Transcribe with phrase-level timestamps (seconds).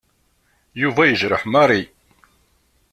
[0.81, 1.83] Yuba yejreḥ Mary.